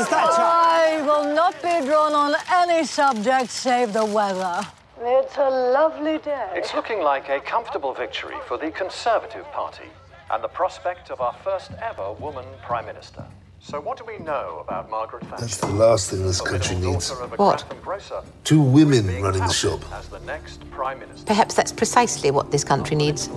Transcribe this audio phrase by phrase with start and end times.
[0.00, 0.06] Mrs.
[0.08, 0.40] Thatcher.
[0.40, 4.62] I will not be drawn on any subject save the weather.
[5.02, 6.48] It's a lovely day.
[6.54, 9.90] It's looking like a comfortable victory for the Conservative Party
[10.30, 13.24] and the prospect of our first ever woman Prime Minister.
[13.62, 15.42] So, what do we know about Margaret Thatcher?
[15.42, 17.10] That's the last thing this country needs.
[17.10, 18.24] daughter of a What?
[18.44, 19.80] Two women running the shop.
[19.92, 21.26] As the next Prime Minister.
[21.26, 23.28] Perhaps that's precisely what this country needs.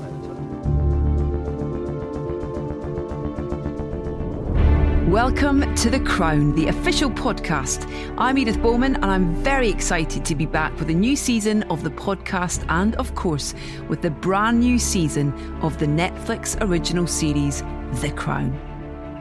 [5.13, 7.87] Welcome to The Crown, the official podcast.
[8.17, 11.83] I'm Edith Bowman, and I'm very excited to be back with a new season of
[11.83, 13.53] the podcast and, of course,
[13.87, 15.31] with the brand new season
[15.61, 17.61] of the Netflix original series,
[18.01, 18.59] The Crown.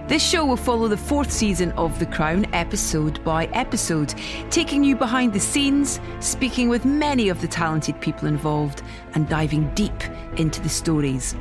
[0.09, 4.15] This show will follow the fourth season of The Crown, episode by episode,
[4.49, 8.81] taking you behind the scenes, speaking with many of the talented people involved,
[9.13, 10.03] and diving deep
[10.39, 11.37] into the stories.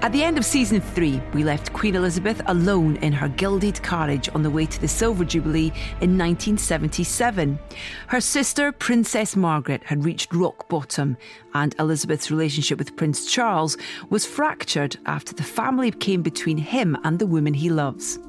[0.00, 4.28] At the end of season three, we left Queen Elizabeth alone in her gilded carriage
[4.32, 7.58] on the way to the Silver Jubilee in 1977.
[8.06, 11.16] Her sister, Princess Margaret, had reached rock bottom,
[11.52, 13.76] and Elizabeth's relationship with Prince Charles
[14.08, 18.20] was fractured after the family came between him and the woman he loves.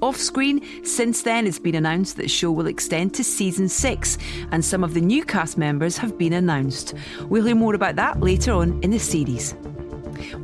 [0.00, 4.16] Off screen, since then, it's been announced that the show will extend to season six,
[4.50, 6.94] and some of the new cast members have been announced.
[7.28, 9.54] We'll hear more about that later on in the series.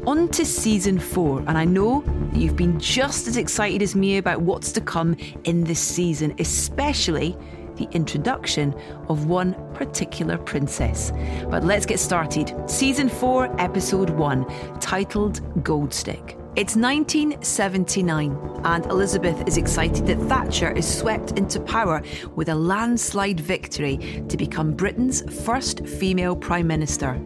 [0.06, 4.42] On to season four, and I know you've been just as excited as me about
[4.42, 7.36] what's to come in this season, especially
[7.76, 8.74] the introduction
[9.08, 11.12] of one particular princess.
[11.50, 12.54] But let's get started.
[12.68, 14.46] Season four, episode one,
[14.80, 16.38] titled Goldstick.
[16.54, 22.02] It's 1979, and Elizabeth is excited that Thatcher is swept into power
[22.34, 27.18] with a landslide victory to become Britain's first female Prime Minister.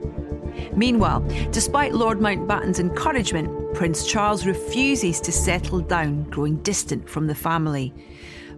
[0.74, 7.34] Meanwhile, despite Lord Mountbatten's encouragement, Prince Charles refuses to settle down, growing distant from the
[7.34, 7.92] family.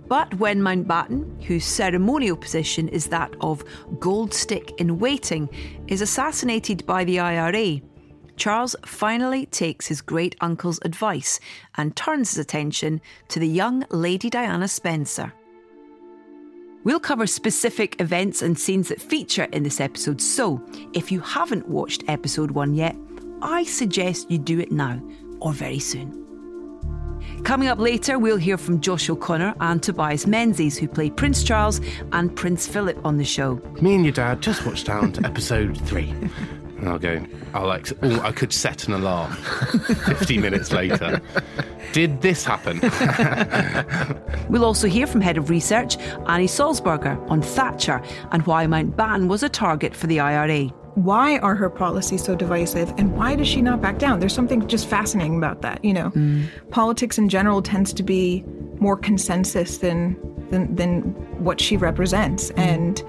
[0.09, 3.63] But when Mountbatten, whose ceremonial position is that of
[3.99, 5.49] gold stick in waiting,
[5.87, 7.81] is assassinated by the IRA,
[8.37, 11.41] Charles finally takes his great uncle's advice
[11.77, 15.33] and turns his attention to the young Lady Diana Spencer.
[16.89, 21.69] We'll cover specific events and scenes that feature in this episode, so if you haven't
[21.69, 22.97] watched episode one yet,
[23.43, 24.99] I suggest you do it now
[25.43, 26.25] or very soon.
[27.45, 31.83] Coming up later, we'll hear from Josh O'Connor and Tobias Menzies, who play Prince Charles
[32.13, 33.61] and Prince Philip on the show.
[33.83, 36.15] Me and your dad just watched down to episode three.
[36.79, 37.25] And I'll go,
[37.55, 39.33] I'll like, oh, I could set an alarm
[40.07, 41.21] 50 minutes later.
[41.93, 42.81] Did this happen?
[44.49, 48.03] We'll also hear from Head of Research Annie Sulzberger on Thatcher
[48.33, 50.69] and why Mountbatten was a target for the IRA.
[50.95, 54.67] why are her policies so divisive and why does she not back down there's something
[54.67, 56.47] just fascinating about that you know mm.
[56.71, 58.43] politics in general tends to be
[58.81, 60.17] more consensus than
[60.51, 61.03] than, than
[61.45, 62.59] what she represents mm.
[62.59, 63.03] and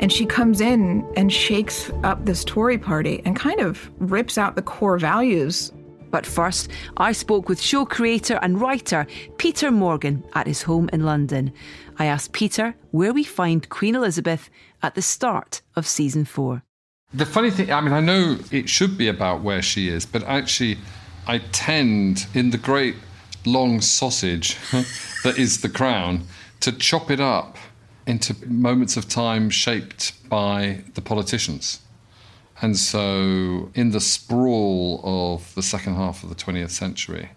[0.00, 4.56] and she comes in and shakes up this tory party and kind of rips out
[4.56, 5.72] the core values
[6.10, 9.06] But first, I spoke with show creator and writer
[9.38, 11.52] Peter Morgan at his home in London.
[11.98, 14.50] I asked Peter where we find Queen Elizabeth
[14.82, 16.62] at the start of season four.
[17.14, 20.22] The funny thing, I mean, I know it should be about where she is, but
[20.24, 20.78] actually,
[21.26, 22.96] I tend, in the great
[23.44, 24.56] long sausage
[25.24, 26.24] that is the crown,
[26.60, 27.56] to chop it up
[28.06, 31.80] into moments of time shaped by the politicians.
[32.62, 37.30] And so, in the sprawl of the second half of the 20th century,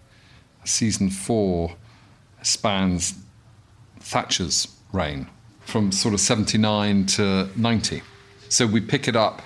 [0.66, 1.76] season four
[2.42, 3.16] spans
[4.00, 5.28] Thatcher's reign
[5.66, 8.02] from sort of 79 to 90.
[8.50, 9.42] So we pick it up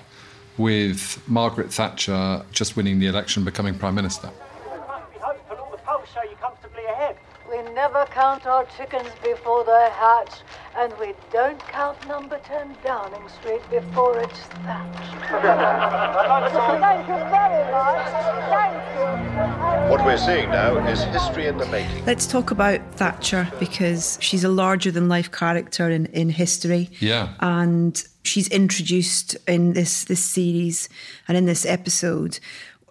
[0.58, 4.30] with Margaret Thatcher just winning the election, becoming Prime Minister.
[4.66, 7.16] must be hopeful all the polls show you comfortably ahead.
[7.48, 10.40] We never count our chickens before they hatch,
[10.76, 15.14] and we don't count number 10 Downing Street before it's thatched.
[16.80, 18.08] Thank you very much.
[18.48, 19.90] Thank you.
[19.90, 22.04] What we're seeing now is history in the making.
[22.04, 26.90] Let's talk about Thatcher because she's a larger than life character in, in history.
[27.00, 27.34] Yeah.
[27.40, 30.88] And she's introduced in this this series
[31.26, 32.38] and in this episode.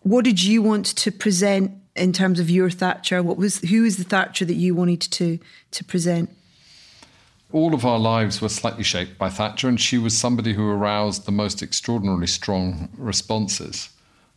[0.01, 3.21] What did you want to present in terms of your Thatcher?
[3.23, 5.39] What was who is the Thatcher that you wanted to
[5.71, 6.29] to present?
[7.51, 11.25] All of our lives were slightly shaped by Thatcher, and she was somebody who aroused
[11.25, 13.89] the most extraordinarily strong responses.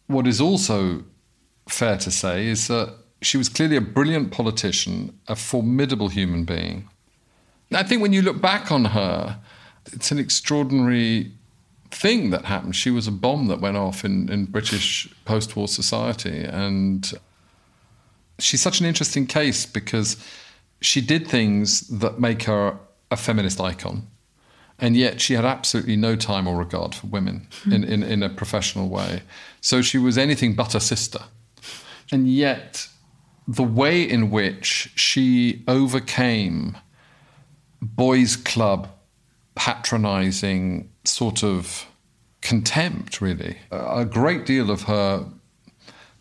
[0.06, 1.04] What is also
[1.68, 6.88] fair to say is that she was clearly a brilliant politician, a formidable human being.
[7.72, 9.38] I think when you look back on her,
[9.92, 11.32] it's an extraordinary
[11.90, 12.76] thing that happened.
[12.76, 16.44] She was a bomb that went off in, in British post war society.
[16.44, 17.12] And
[18.42, 20.16] she's such an interesting case because
[20.80, 22.78] she did things that make her
[23.10, 24.06] a feminist icon.
[24.78, 27.72] And yet she had absolutely no time or regard for women hmm.
[27.72, 29.22] in, in, in a professional way.
[29.60, 31.20] So she was anything but a sister.
[32.10, 32.88] And yet
[33.46, 36.78] the way in which she overcame
[37.82, 38.88] boys' club
[39.54, 41.86] patronizing sort of
[42.40, 43.58] contempt, really.
[43.70, 45.26] A great deal of her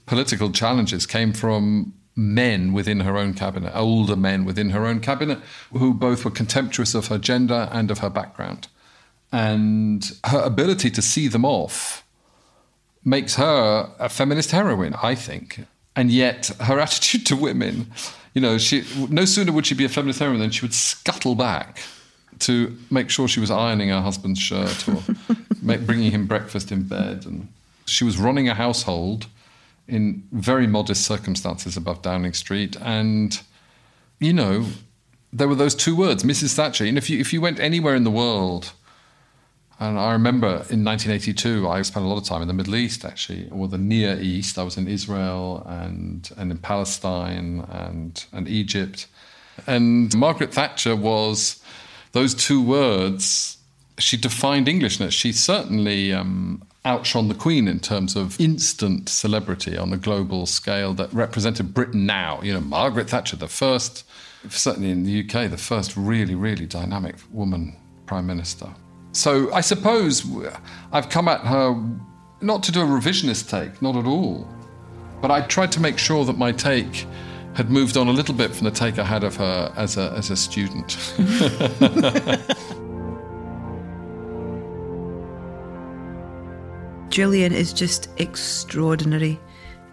[0.05, 5.39] political challenges came from men within her own cabinet, older men within her own cabinet,
[5.71, 8.67] who both were contemptuous of her gender and of her background.
[9.31, 12.03] And her ability to see them off
[13.05, 15.65] makes her a feminist heroine, I think.
[15.95, 17.91] And yet her attitude to women,
[18.33, 21.35] you know, she no sooner would she be a feminist heroine than she would scuttle
[21.35, 21.79] back
[22.39, 25.01] to make sure she was ironing her husband's shirt or
[25.61, 27.25] make, bringing him breakfast in bed.
[27.25, 27.47] And
[27.85, 29.27] she was running a household
[29.89, 32.77] in very modest circumstances above Downing Street.
[32.81, 33.41] And,
[34.19, 34.67] you know,
[35.33, 36.55] there were those two words, Mrs.
[36.55, 36.85] Thatcher.
[36.85, 38.71] And if you, if you went anywhere in the world,
[39.79, 43.05] and I remember in 1982, I spent a lot of time in the Middle East,
[43.05, 44.59] actually, or the Near East.
[44.59, 49.07] I was in Israel and, and in Palestine and, and Egypt.
[49.67, 51.63] And Margaret Thatcher was
[52.11, 53.57] those two words.
[53.97, 55.13] She defined Englishness.
[55.13, 60.93] She certainly um, outshone the Queen in terms of instant celebrity on a global scale
[60.93, 62.41] that represented Britain now.
[62.41, 64.05] You know, Margaret Thatcher, the first,
[64.49, 68.67] certainly in the UK, the first really, really dynamic woman prime minister.
[69.11, 70.25] So I suppose
[70.91, 71.75] I've come at her
[72.41, 74.47] not to do a revisionist take, not at all,
[75.21, 77.05] but I tried to make sure that my take
[77.55, 80.13] had moved on a little bit from the take I had of her as a,
[80.15, 80.97] as a student.
[87.09, 89.39] Gillian is just extraordinary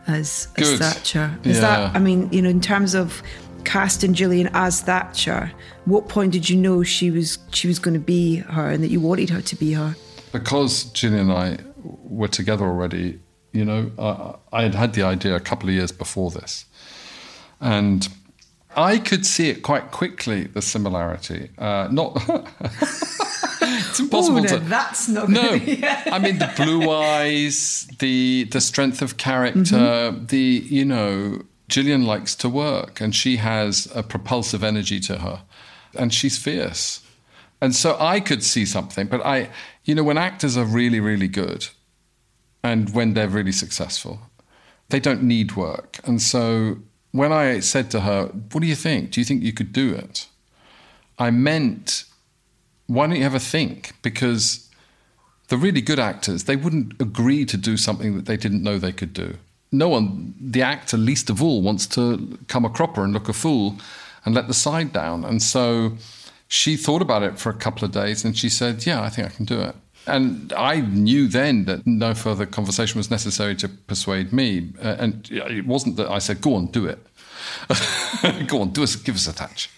[0.07, 0.79] as, as.
[0.79, 1.37] Thatcher.
[1.45, 1.61] Is Yeah.
[1.63, 3.23] that, I mean, you know, in terms of
[3.65, 5.51] casting Gillian as Thatcher,
[5.87, 8.89] what point did you know she was she was going to be her and that
[8.91, 9.95] you wanted her to be her?
[10.33, 13.19] because Gillian and I were together already,
[13.53, 16.67] you know, I, I had had the idea a couple of years before this.
[17.59, 18.07] And
[18.77, 21.49] I could see it quite quickly, the similarity.
[21.57, 22.13] Uh, not.
[24.01, 24.59] it's impossible Oh, no, to.
[24.61, 25.43] that's not No,
[26.17, 30.27] I mean the blue eyes, the the strength of character, Mm-hmm.
[30.27, 30.47] the
[30.77, 35.43] you know, Gillian likes to work, and she has a propulsive energy to her,
[35.95, 37.01] and she's fierce,
[37.61, 39.07] and so I could see something.
[39.09, 39.49] But I,
[39.85, 41.69] you know, when actors are really really good,
[42.63, 44.21] and when they're really successful,
[44.91, 46.79] they don't need work, and so
[47.13, 49.11] when I said to her, "What do you think?
[49.13, 50.27] Do you think you could do it?"
[51.19, 52.05] I meant
[52.87, 53.93] why don't you a think?
[54.03, 54.69] Because
[55.49, 58.93] the really good actors, they wouldn't agree to do something that they didn't know they
[58.93, 59.37] could do.
[59.73, 63.33] No one, the actor least of all, wants to come a cropper and look a
[63.33, 63.77] fool
[64.25, 65.25] and let the side down.
[65.25, 65.97] And so
[66.49, 69.29] she thought about it for a couple of days and she said, Yeah, I think
[69.29, 69.75] I can do it.
[70.07, 74.69] And I knew then that no further conversation was necessary to persuade me.
[74.81, 76.99] Uh, and it wasn't that I said, Go on, do it.
[78.47, 79.71] Go on, do us, give us a touch.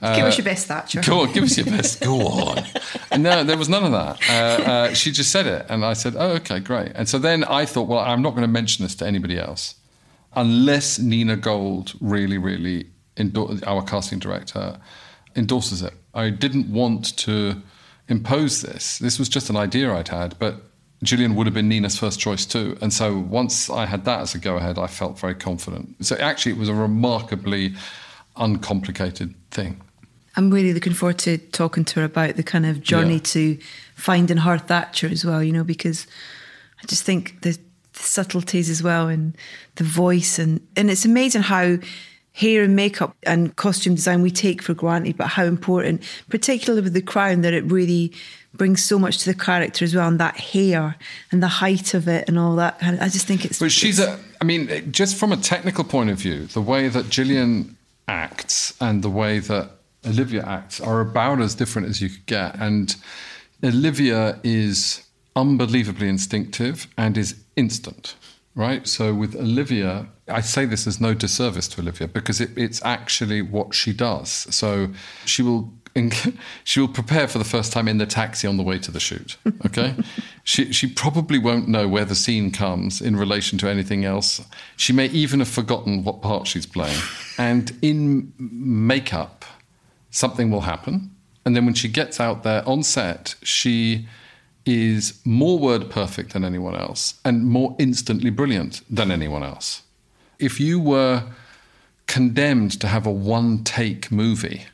[0.00, 1.00] Give us Uh, your best Thatcher.
[1.02, 2.00] Go on, give us your best.
[2.00, 2.64] Go on.
[3.10, 4.20] And no, there was none of that.
[4.30, 7.44] Uh, uh, she just said it, and I said, "Oh, okay, great." And so then
[7.44, 9.74] I thought, well, I'm not going to mention this to anybody else,
[10.34, 14.78] unless Nina Gold really, really, endor- our casting director,
[15.34, 15.94] endorses it.
[16.14, 17.60] I didn't want to
[18.08, 18.98] impose this.
[18.98, 20.62] This was just an idea I'd had, but
[21.02, 22.76] Gillian would have been Nina's first choice too.
[22.80, 26.04] And so once I had that as a go ahead, I felt very confident.
[26.04, 27.74] So actually, it was a remarkably
[28.36, 29.80] uncomplicated thing.
[30.36, 33.20] I'm really looking forward to talking to her about the kind of journey Yeah.
[33.22, 33.58] to
[33.94, 36.06] finding her Thatcher as well, you know, because
[36.82, 37.58] I just think the,
[37.92, 39.36] the subtleties as well and
[39.76, 41.78] the voice and and it's amazing how
[42.32, 46.92] hair and makeup and costume design we take for granted, but how important, particularly with
[46.92, 48.12] the crown, that it really
[48.58, 50.96] brings so much to the character as well, and that hair
[51.32, 52.76] and the height of it and all that.
[52.82, 56.18] I just think it's But she's a, I mean, just from a technical point of
[56.18, 57.76] view, the way that Gillian
[58.08, 59.70] acts and the way that
[60.06, 62.56] Olivia acts are about as different as you could get.
[62.58, 62.94] And
[63.62, 65.02] Olivia is
[65.36, 68.16] unbelievably instinctive and is instant,
[68.54, 68.86] right?
[68.86, 73.42] So with Olivia, I say this as no disservice to Olivia because it, it's actually
[73.42, 74.30] what she does.
[74.30, 74.88] So
[75.24, 75.72] she will
[76.64, 79.00] she will prepare for the first time in the taxi on the way to the
[79.00, 79.36] shoot.
[79.66, 79.94] Okay,
[80.44, 84.44] she she probably won't know where the scene comes in relation to anything else.
[84.76, 86.98] She may even have forgotten what part she's playing,
[87.38, 89.44] and in makeup,
[90.10, 91.10] something will happen.
[91.44, 94.06] And then when she gets out there on set, she
[94.66, 99.82] is more word perfect than anyone else and more instantly brilliant than anyone else.
[100.38, 101.24] If you were
[102.06, 104.66] condemned to have a one take movie,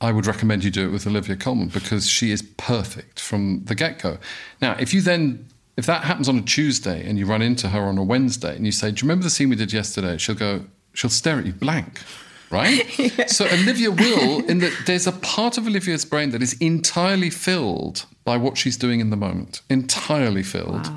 [0.00, 3.74] I would recommend you do it with Olivia Colman because she is perfect from the
[3.74, 4.18] get go.
[4.62, 7.80] Now, if you then if that happens on a Tuesday and you run into her
[7.80, 10.18] on a Wednesday and you say, Do you remember the scene we did yesterday?
[10.18, 12.02] She'll go, she'll stare at you blank.
[12.50, 12.86] Right?
[13.28, 18.06] So Olivia will, in that there's a part of Olivia's brain that is entirely filled
[18.24, 19.62] by what she's doing in the moment.
[19.70, 20.90] Entirely filled.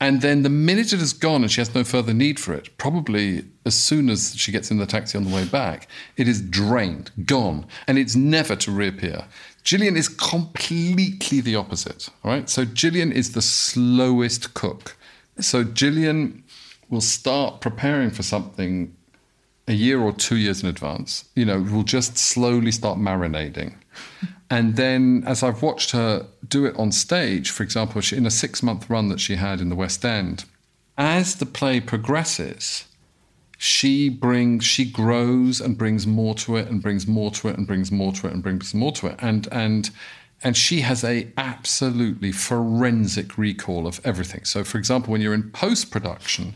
[0.00, 2.76] And then the minute it is gone and she has no further need for it,
[2.78, 6.40] probably as soon as she gets in the taxi on the way back, it is
[6.40, 9.24] drained, gone, and it's never to reappear.
[9.64, 12.08] Gillian is completely the opposite.
[12.24, 12.48] All right.
[12.48, 14.96] So Gillian is the slowest cook.
[15.40, 16.44] So Gillian
[16.88, 18.94] will start preparing for something
[19.68, 21.28] a year or two years in advance.
[21.36, 23.74] You know, will just slowly start marinating.
[24.50, 28.30] And then, as I've watched her do it on stage, for example, she, in a
[28.30, 30.46] six month run that she had in the West End,
[30.96, 32.86] as the play progresses,
[33.58, 37.66] she brings, she grows and brings more to it, and brings more to it, and
[37.66, 39.90] brings more to it, and brings more to it, and and
[40.42, 44.44] and she has a absolutely forensic recall of everything.
[44.44, 46.54] So, for example, when you're in post production,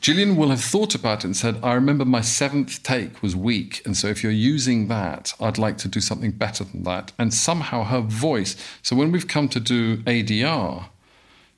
[0.00, 3.82] Gillian will have thought about it and said, I remember my seventh take was weak.
[3.84, 7.12] And so if you're using that, I'd like to do something better than that.
[7.18, 8.56] And somehow her voice.
[8.82, 10.86] So when we've come to do ADR,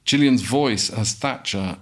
[0.06, 1.76] Gillian's voice as Thatcher,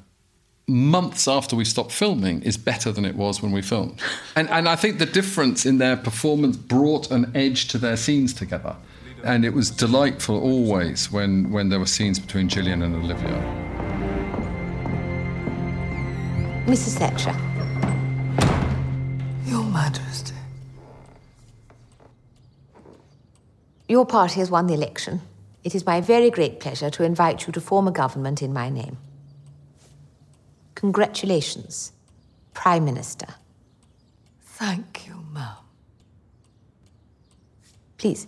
[0.67, 4.01] months after we stopped filming, is better than it was when we filmed.
[4.37, 8.33] And, and I think the difference in their performance brought an edge to their scenes
[8.33, 8.77] together.
[9.25, 13.78] And it was delightful always when, when there were scenes between Gillian and Olivia.
[16.69, 16.99] Mrs.
[16.99, 17.35] Thatcher.
[19.47, 20.35] Your Majesty.
[23.89, 25.23] Your party has won the election.
[25.65, 28.69] It is my very great pleasure to invite you to form a government in my
[28.69, 28.99] name.
[30.75, 31.93] Congratulations,
[32.53, 33.29] Prime Minister.
[34.43, 35.57] Thank you, ma'am.
[37.97, 38.27] Please.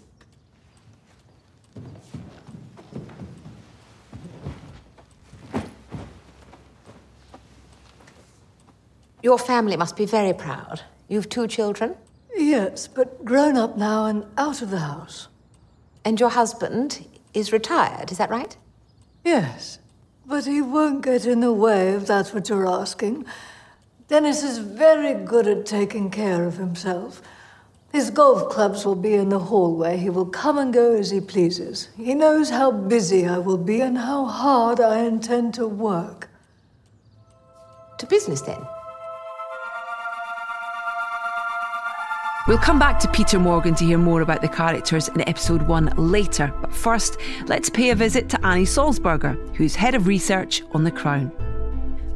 [9.22, 10.82] Your family must be very proud.
[11.08, 11.96] You've two children?
[12.34, 15.28] Yes, but grown up now and out of the house.
[16.04, 18.56] And your husband is retired, is that right?
[19.24, 19.78] Yes,
[20.24, 23.26] but he won't get in the way if that's what you're asking.
[24.08, 27.20] Dennis is very good at taking care of himself.
[27.92, 29.96] His golf clubs will be in the hallway.
[29.96, 31.88] He will come and go as he pleases.
[31.96, 36.28] He knows how busy I will be and how hard I intend to work.
[37.98, 38.60] To business then?
[42.48, 45.92] We'll come back to Peter Morgan to hear more about the characters in episode one
[45.96, 46.52] later.
[46.62, 50.90] But first, let's pay a visit to Annie Sulzberger, who's head of research on The
[50.90, 51.30] Crown.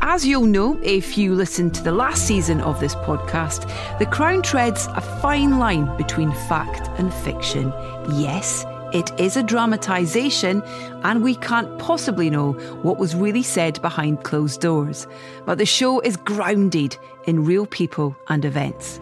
[0.00, 4.40] As you'll know if you listened to the last season of this podcast, The Crown
[4.40, 7.71] treads a fine line between fact and fiction.
[8.12, 8.64] Yes,
[8.95, 10.62] it is a dramatisation,
[11.02, 12.52] and we can't possibly know
[12.83, 15.07] what was really said behind closed doors.
[15.45, 19.00] But the show is grounded in real people and events.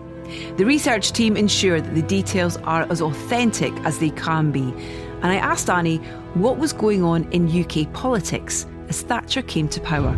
[0.57, 4.73] The research team ensure that the details are as authentic as they can be.
[5.23, 5.99] And I asked Annie
[6.35, 10.17] what was going on in UK politics as Thatcher came to power.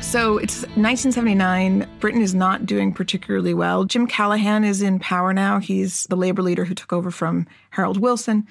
[0.00, 1.86] So it's 1979.
[1.98, 3.84] Britain is not doing particularly well.
[3.84, 5.58] Jim Callaghan is in power now.
[5.58, 8.46] He's the Labour leader who took over from Harold Wilson,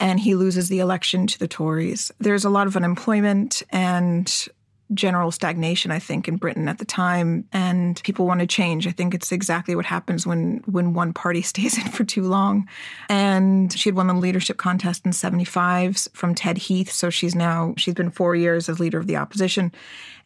[0.00, 2.10] and he loses the election to the Tories.
[2.18, 4.48] There's a lot of unemployment and
[4.94, 8.86] general stagnation, I think, in Britain at the time, and people want to change.
[8.86, 12.68] I think it's exactly what happens when when one party stays in for too long.
[13.08, 17.74] And she had won the leadership contest in '75 from Ted Heath, so she's now
[17.76, 19.72] she's been four years as leader of the opposition,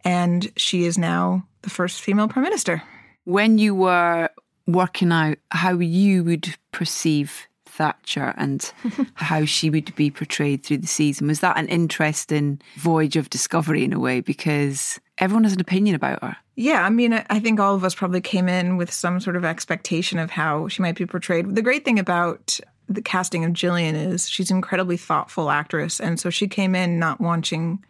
[0.04, 2.82] and she is now the first female prime minister.
[3.24, 4.30] When you were
[4.66, 8.72] working out how you would perceive Thatcher and
[9.14, 11.28] how she would be portrayed through the season.
[11.28, 14.20] Was that an interesting voyage of discovery in a way?
[14.20, 16.36] Because everyone has an opinion about her.
[16.56, 19.44] Yeah, I mean, I think all of us probably came in with some sort of
[19.44, 21.54] expectation of how she might be portrayed.
[21.54, 22.60] The great thing about
[22.90, 26.00] the casting of Gillian is she's an incredibly thoughtful actress.
[26.00, 27.84] And so she came in not wanting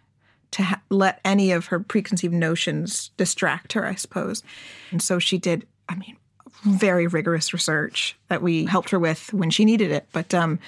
[0.53, 4.43] to ha- let any of her preconceived notions distract her, I suppose.
[4.91, 6.17] And so she did, I mean,
[6.63, 10.07] very rigorous research that we helped her with when she needed it.
[10.13, 10.59] But um,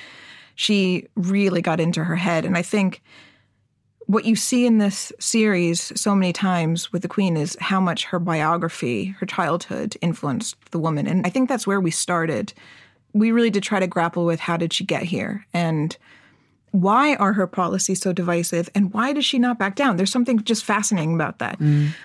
[0.55, 2.45] she really got into her head.
[2.45, 3.03] And I think
[4.07, 8.05] what you see in this series so many times with the Queen is how much
[8.07, 11.07] her biography, her childhood influenced the woman.
[11.07, 12.53] And I think that's where we started.
[13.13, 15.47] We really did try to grapple with how did she get here?
[15.55, 15.97] And
[16.73, 19.97] why are her policies so divisive and why does she not back down?
[19.97, 21.59] There's something just fascinating about that.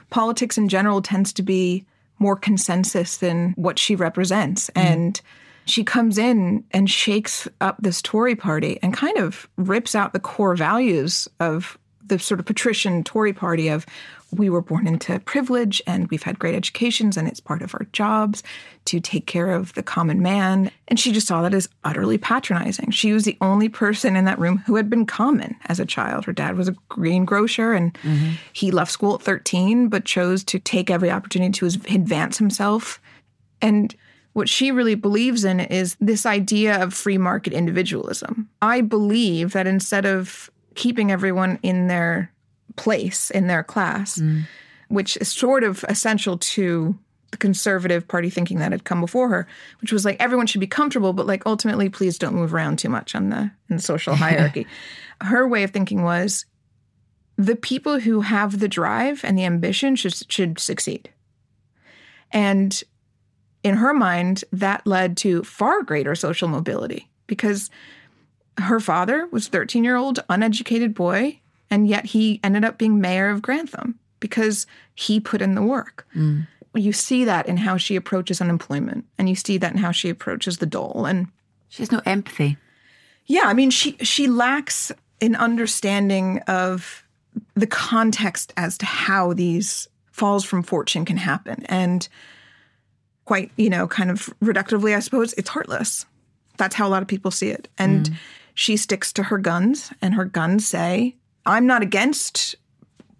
[0.10, 1.86] Politics in general tends to be
[2.20, 4.70] more consensus than what she represents.
[4.72, 4.88] Mm-hmm.
[4.88, 5.22] And
[5.66, 10.20] she comes in and shakes up this Tory party and kind of rips out the
[10.20, 13.86] core values of the sort of patrician Tory party of
[14.32, 17.86] we were born into privilege and we've had great educations and it's part of our
[17.94, 18.44] jobs
[18.86, 20.72] to take care of the common man.
[20.88, 22.92] And she just saw that as utterly patronizing.
[22.92, 26.26] She was the only person in that room who had been common as a child.
[26.26, 27.98] Her dad was a greengrocer and
[28.54, 33.02] he left school at 13, but chose to take every opportunity to advance himself.
[33.62, 33.96] And
[34.34, 38.50] what she really believes in is this idea of free market individualism.
[38.62, 42.32] I believe that instead of keeping everyone in their
[42.78, 44.44] place, in their class, mm.
[44.88, 46.98] which is sort of essential to
[47.32, 49.48] the conservative party thinking that had come before her,
[49.82, 52.90] which was like everyone should be comfortable, but like ultimately, please don't move around too
[52.90, 54.66] much on the in the social hierarchy.
[55.22, 56.46] her way of thinking was
[57.38, 61.10] the people who have the drive and the ambition should should succeed.
[62.32, 62.82] And
[63.64, 67.70] in her mind, that led to far greater social mobility because
[68.58, 71.40] her father was a 13 year old uneducated boy,
[71.70, 76.08] and yet he ended up being mayor of Grantham because he put in the work.
[76.16, 76.48] Mm.
[76.74, 80.10] You see that in how she approaches unemployment, and you see that in how she
[80.10, 81.06] approaches the dole.
[81.06, 81.28] And
[81.70, 82.58] She has no empathy.
[83.26, 87.04] yeah, I mean, she she lacks an understanding of
[87.56, 92.08] the context as to how these falls from fortune can happen, and
[93.26, 96.06] quite you know, kind of reductively, I suppose, it's heartless.
[96.58, 98.16] That's how a lot of people see it, and mm.
[98.54, 101.17] she sticks to her guns, and her guns say,
[101.48, 102.56] "I'm not against."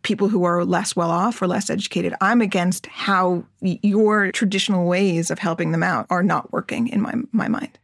[0.04, 2.14] People who are less well off or less educated.
[2.22, 7.14] I'm against how your traditional ways of helping them out are not working in my
[7.32, 7.78] my mind.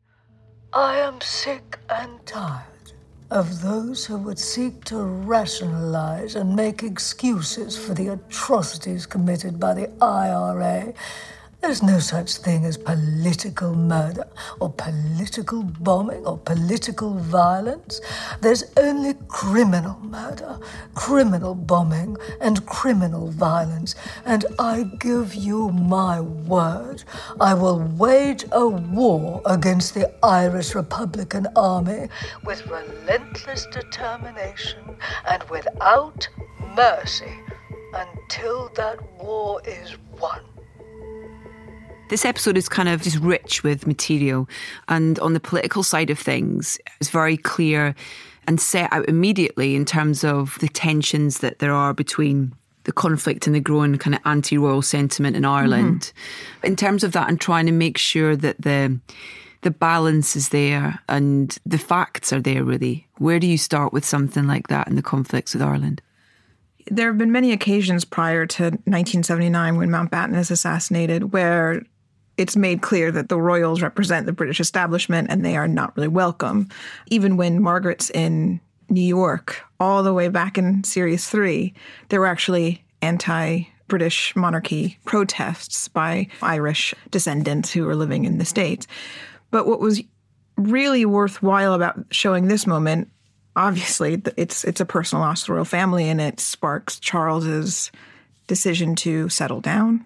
[0.72, 2.94] I am sick and tired
[3.30, 9.74] of those who would seek to rationalize and make excuses for the atrocities committed by
[9.74, 10.94] the IRA.
[11.64, 14.28] There's no such thing as political murder,
[14.60, 18.02] or political bombing, or political violence.
[18.42, 20.60] There's only criminal murder,
[20.94, 23.96] criminal bombing, and criminal violence.
[24.26, 27.06] And I give you my word,
[27.40, 32.10] I will wage a war against the Irish Republican Army
[32.44, 36.28] with relentless determination and without
[36.76, 37.40] mercy
[37.94, 40.42] until that war is won.
[42.14, 44.48] This episode is kind of just rich with material.
[44.88, 47.96] And on the political side of things, it's very clear
[48.46, 53.48] and set out immediately in terms of the tensions that there are between the conflict
[53.48, 56.02] and the growing kind of anti royal sentiment in Ireland.
[56.02, 56.68] Mm-hmm.
[56.68, 59.00] In terms of that, and trying to make sure that the
[59.62, 63.08] the balance is there and the facts are there really.
[63.18, 66.04] Where do you start with something like that in the conflicts with Ireland?
[66.92, 71.82] there have been many occasions prior to 1979 when Mountbatten is assassinated where
[72.38, 76.08] it's made clear that the royals represent the British establishment and they are not really
[76.08, 76.68] welcome.
[77.08, 81.74] Even when Margaret's in New York, all the way back in Series 3,
[82.10, 88.46] there were actually anti British monarchy protests by Irish descendants who were living in the
[88.46, 88.88] States.
[89.52, 90.02] But what was
[90.58, 93.10] really worthwhile about showing this moment
[93.56, 97.92] obviously it's it's a personal loss to the royal family and it sparks Charles's
[98.48, 100.06] decision to settle down.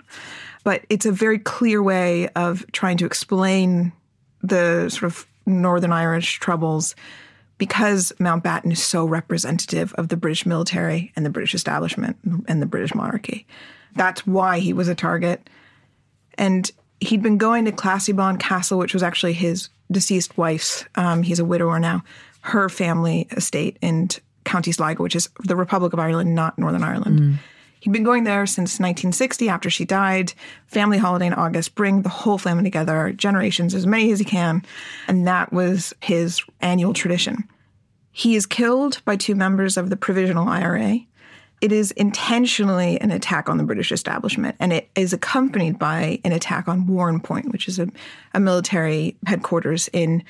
[0.67, 3.93] But it's a very clear way of trying to explain
[4.41, 6.93] the sort of Northern Irish troubles
[7.58, 12.17] because Mountbatten is so representative of the British military and the British establishment
[12.49, 13.47] and the British monarchy.
[13.95, 15.49] That's why he was a target.
[16.38, 21.39] And he'd been going to Classiebawn Castle, which was actually his deceased wife's, um, he's
[21.39, 22.03] a widower now,
[22.41, 24.10] her family estate in
[24.43, 27.39] County Sligo, which is the Republic of Ireland, not Northern Ireland.
[27.80, 30.34] He'd been going there since 1960 after she died.
[30.68, 34.63] Family holiday in August, bring the whole family together, generations, as many as he can.
[35.08, 37.48] And that was his annual tradition.
[38.12, 41.00] He is killed by two members of the Provisional IRA.
[41.62, 46.32] It is intentionally an attack on the British establishment, and it is accompanied by an
[46.32, 47.88] attack on Warrenpoint, which is a,
[48.34, 50.24] a military headquarters in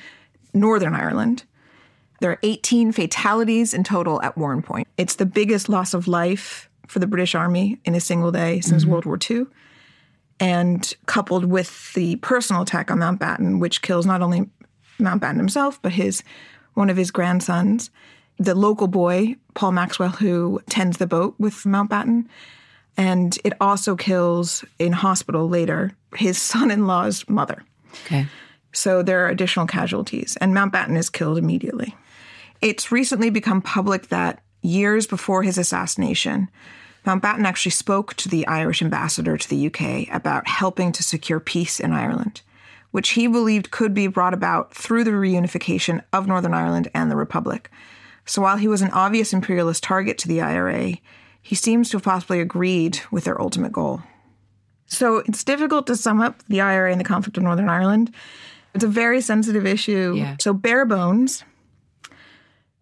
[0.54, 1.44] Northern Ireland.
[2.20, 4.84] There are 18 fatalities in total at Warrenpoint.
[4.96, 8.82] It's the biggest loss of life for the British Army in a single day since
[8.82, 8.92] mm-hmm.
[8.92, 9.46] World War II.
[10.40, 14.48] And coupled with the personal attack on Mountbatten, which kills not only
[14.98, 16.22] Mountbatten himself, but his
[16.74, 17.90] one of his grandsons,
[18.38, 22.26] the local boy, Paul Maxwell, who tends the boat with Mountbatten.
[22.96, 27.64] And it also kills in hospital later his son in law's mother.
[28.06, 28.26] Okay.
[28.72, 31.96] So there are additional casualties, and Mountbatten is killed immediately.
[32.60, 36.48] It's recently become public that years before his assassination,
[37.08, 41.80] Mountbatten actually spoke to the Irish ambassador to the UK about helping to secure peace
[41.80, 42.42] in Ireland,
[42.90, 47.16] which he believed could be brought about through the reunification of Northern Ireland and the
[47.16, 47.70] Republic.
[48.26, 50.98] So while he was an obvious imperialist target to the IRA,
[51.40, 54.02] he seems to have possibly agreed with their ultimate goal.
[54.84, 58.12] So it's difficult to sum up the IRA and the conflict of Northern Ireland.
[58.74, 60.16] It's a very sensitive issue.
[60.18, 60.36] Yeah.
[60.38, 61.42] So, bare bones,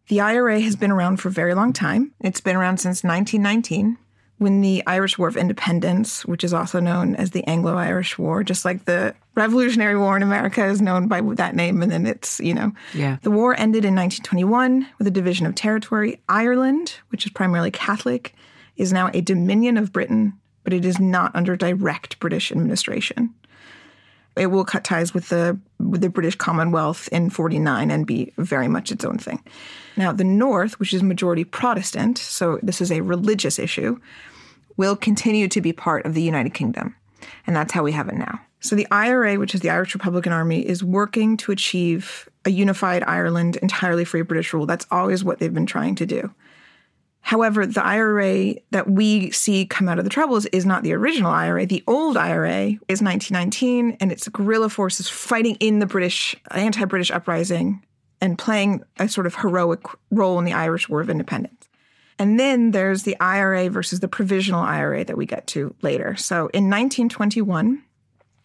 [0.09, 2.13] the IRA has been around for a very long time.
[2.21, 3.99] It's been around since 1919
[4.39, 8.43] when the Irish War of Independence, which is also known as the Anglo Irish War,
[8.43, 12.39] just like the Revolutionary War in America is known by that name, and then it's,
[12.41, 12.73] you know.
[12.93, 13.17] Yeah.
[13.23, 16.21] The war ended in 1921 with a division of territory.
[16.29, 18.35] Ireland, which is primarily Catholic,
[18.77, 23.35] is now a dominion of Britain, but it is not under direct British administration.
[24.37, 28.69] It will cut ties with the with the British Commonwealth in 49 and be very
[28.69, 29.43] much its own thing.
[29.97, 33.99] Now, the North, which is majority Protestant, so this is a religious issue,
[34.77, 36.95] will continue to be part of the United Kingdom.
[37.47, 38.41] And that's how we have it now.
[38.61, 43.03] So the IRA, which is the Irish Republican Army, is working to achieve a unified
[43.05, 44.67] Ireland entirely free of British rule.
[44.67, 46.33] That's always what they've been trying to do.
[47.27, 51.33] However, the IRA that we see come out of the Troubles is not the original
[51.33, 51.67] IRA.
[51.67, 57.11] The old IRA is 1919, and it's guerrilla forces fighting in the British anti British
[57.11, 57.85] uprising
[58.21, 59.81] and playing a sort of heroic
[60.13, 61.69] role in the Irish War of Independence.
[62.17, 66.15] And then there's the IRA versus the provisional IRA that we get to later.
[66.15, 67.83] So in 1921,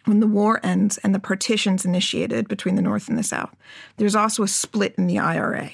[0.06, 3.56] when the war ends and the partition's initiated between the North and the South,
[3.98, 5.70] there's also a split in the IRA.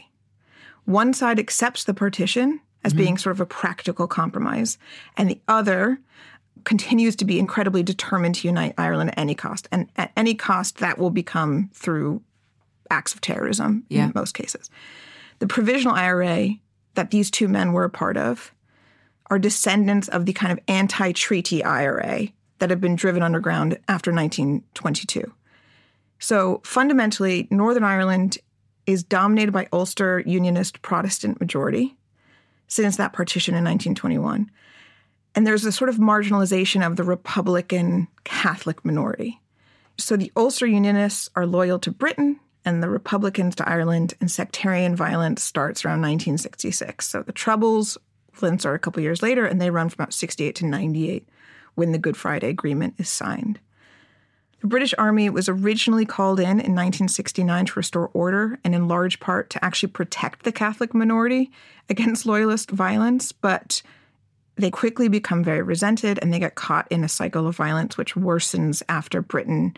[0.83, 3.03] One side accepts the partition as mm-hmm.
[3.03, 4.77] being sort of a practical compromise,
[5.15, 5.99] and the other
[6.63, 9.67] continues to be incredibly determined to unite Ireland at any cost.
[9.71, 12.21] And at any cost, that will become through
[12.89, 14.05] acts of terrorism Yeah.
[14.05, 14.69] in most cases.
[15.39, 16.55] The provisional IRA
[16.95, 18.53] that these two men were a part of
[19.29, 24.11] are descendants of the kind of anti treaty IRA that had been driven underground after
[24.11, 25.31] 1922.
[26.19, 28.39] So fundamentally, Northern Ireland
[28.85, 31.96] is dominated by Ulster Unionist Protestant majority
[32.67, 34.51] since that partition in 1921.
[35.35, 39.39] And there's a sort of marginalization of the Republican Catholic minority.
[39.97, 44.95] So the Ulster Unionists are loyal to Britain and the Republicans to Ireland, and sectarian
[44.95, 47.07] violence starts around 1966.
[47.07, 47.97] So the Troubles,
[48.33, 51.29] Flint's are a couple years later, and they run from about 68 to 98
[51.75, 53.59] when the Good Friday Agreement is signed.
[54.61, 59.19] The British Army was originally called in in 1969 to restore order and in large
[59.19, 61.51] part to actually protect the Catholic minority
[61.89, 63.81] against loyalist violence, but
[64.55, 68.15] they quickly become very resented and they get caught in a cycle of violence which
[68.15, 69.75] worsens after Britain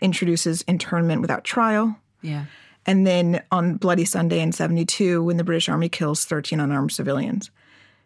[0.00, 1.96] introduces internment without trial.
[2.22, 2.44] Yeah.
[2.86, 7.50] And then on Bloody Sunday in 72, when the British Army kills 13 unarmed civilians.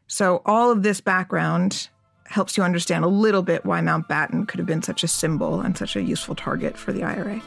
[0.06, 1.88] So, all of this background
[2.26, 5.76] helps you understand a little bit why Mountbatten could have been such a symbol and
[5.76, 7.40] such a useful target for the IRA.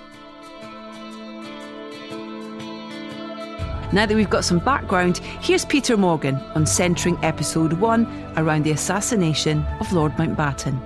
[3.94, 8.72] Now that we've got some background, here's Peter Morgan on centering episode one around the
[8.72, 10.78] assassination of Lord Mountbatten.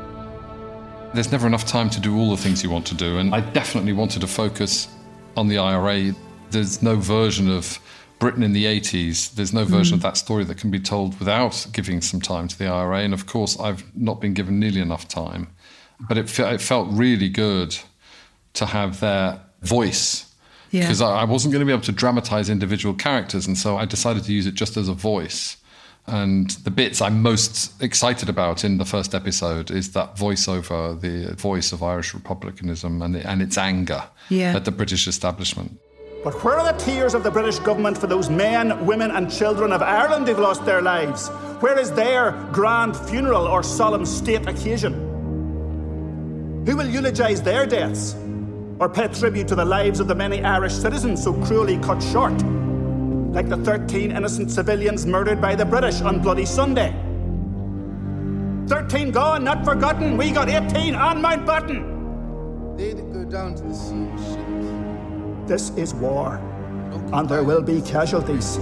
[1.13, 3.41] There's never enough time to do all the things you want to do, and I
[3.41, 4.88] definitely wanted to focus
[5.36, 6.13] on the IRA.
[6.51, 7.80] There's no version of
[8.21, 10.03] Britain in the 80s, there's no version of hmm.
[10.03, 12.99] that story that can be told without giving some time to the IRA.
[12.99, 15.47] And of course, I've not been given nearly enough time.
[16.07, 17.75] But it, fe- it felt really good
[18.53, 20.31] to have their voice
[20.69, 20.81] Yeah.
[20.81, 23.47] because I, I wasn't going to be able to dramatize individual characters.
[23.47, 25.57] And so I decided to use it just as a voice.
[26.05, 31.34] And the bits I'm most excited about in the first episode is that voiceover, the
[31.36, 34.55] voice of Irish republicanism and, the, and its anger Yeah.
[34.55, 35.79] at the British establishment.
[36.23, 39.71] But where are the tears of the British government for those men, women, and children
[39.73, 41.29] of Ireland who've lost their lives?
[41.62, 44.93] Where is their grand funeral or solemn state occasion?
[46.67, 48.15] Who will eulogise their deaths
[48.77, 52.39] or pay tribute to the lives of the many Irish citizens so cruelly cut short?
[53.34, 56.91] Like the 13 innocent civilians murdered by the British on Bloody Sunday.
[58.67, 60.17] 13 gone, not forgotten.
[60.17, 62.77] We got 18 on Mountbatten.
[62.77, 64.70] They that go down to the sea ships.
[65.47, 66.39] This is war,
[67.13, 68.58] and there will be casualties.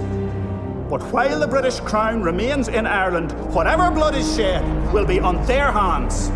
[0.89, 5.45] But while the British crown remains in Ireland, whatever blood is shed will be on
[5.45, 6.31] their hands.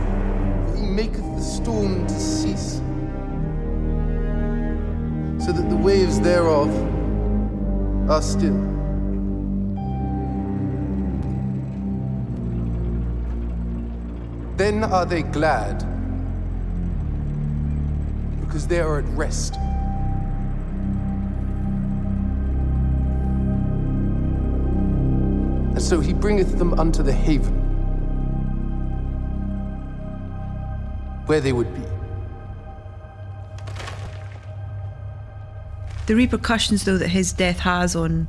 [0.77, 2.81] He maketh the storm to cease,
[5.43, 6.69] so that the waves thereof
[8.09, 8.61] are still.
[14.55, 15.83] Then are they glad,
[18.45, 19.57] because they are at rest.
[25.73, 27.53] And so he bringeth them unto the haven,
[31.25, 31.81] where they would be.
[36.05, 38.27] The repercussions, though, that his death has on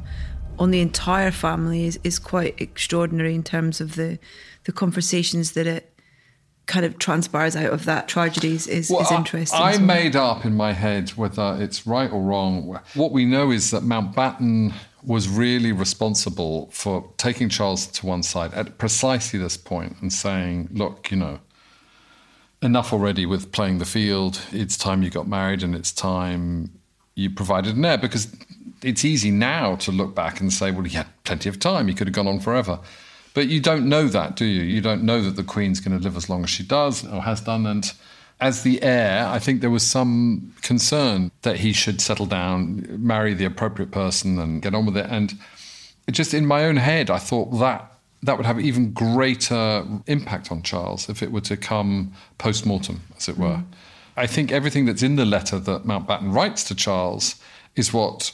[0.58, 4.18] on the entire family is, is quite extraordinary in terms of the
[4.64, 5.93] the conversations that it
[6.66, 9.60] kind of transpires out of that tragedy is, I- interesting.
[9.60, 9.86] I, as well.
[9.86, 12.78] made up in my head whether it's right or wrong.
[12.94, 14.72] What we know is that Mountbatten
[15.02, 20.68] was really responsible for taking Charles to one side at precisely this point and saying,
[20.72, 21.40] look, you know,
[22.62, 24.40] enough already with playing the field.
[24.50, 26.70] It's time you got married and it's time
[27.14, 28.34] you provided an heir because
[28.82, 31.88] it's easy now to look back and say, well, he had plenty of time.
[31.88, 32.80] He could have gone on forever.
[33.34, 34.62] But you don't know that, do you?
[34.62, 37.22] You don't know that the Queen's going to live as long as she does or
[37.22, 37.66] has done.
[37.66, 37.92] And
[38.40, 43.34] as the heir, I think there was some concern that he should settle down, marry
[43.34, 45.06] the appropriate person, and get on with it.
[45.10, 45.34] And
[46.06, 47.90] it just in my own head, I thought that
[48.22, 53.02] that would have even greater impact on Charles if it were to come post mortem,
[53.16, 53.58] as it were.
[53.58, 53.66] Mm.
[54.16, 57.36] I think everything that's in the letter that Mountbatten writes to Charles
[57.76, 58.32] is what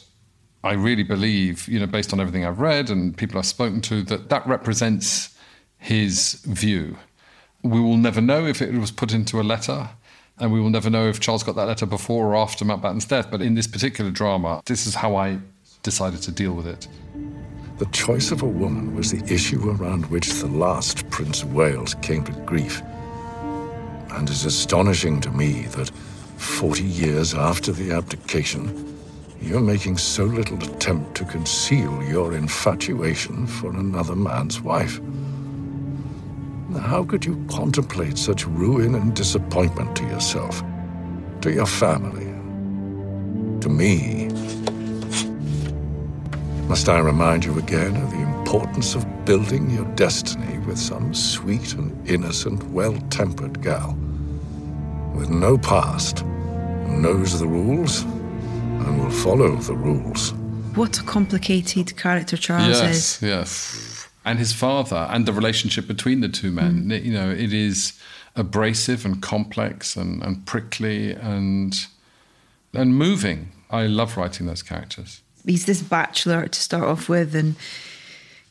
[0.63, 4.03] I really believe, you know, based on everything I've read and people I've spoken to,
[4.05, 5.35] that that represents
[5.79, 6.99] his view.
[7.63, 9.89] We will never know if it was put into a letter,
[10.39, 13.31] and we will never know if Charles got that letter before or after Mountbatten's death.
[13.31, 15.39] But in this particular drama, this is how I
[15.83, 16.89] decided to deal with it.
[17.79, 21.95] The choice of a woman was the issue around which the last Prince of Wales
[22.03, 22.83] came to grief.
[24.11, 25.91] And it's astonishing to me that
[26.37, 28.90] 40 years after the abdication,
[29.41, 35.01] you're making so little attempt to conceal your infatuation for another man's wife.
[36.79, 40.63] How could you contemplate such ruin and disappointment to yourself,
[41.41, 42.27] to your family,
[43.61, 44.29] to me?
[46.69, 51.73] Must I remind you again of the importance of building your destiny with some sweet
[51.75, 53.97] and innocent, well tempered gal?
[55.15, 58.05] With no past, knows the rules
[58.87, 60.33] and will follow the rules.
[60.75, 63.23] What a complicated character Charles yes, is.
[63.23, 63.75] yes.
[63.77, 64.09] Yes.
[64.25, 66.85] And his father and the relationship between the two men.
[66.87, 67.05] Mm.
[67.05, 67.99] You know, it is
[68.37, 71.75] abrasive and complex and, and prickly and
[72.73, 73.53] and moving.
[73.71, 75.23] I love writing those characters.
[75.45, 77.57] He's this bachelor to start off with, and